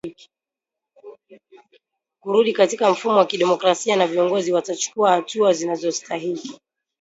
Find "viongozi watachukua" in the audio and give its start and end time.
4.07-5.11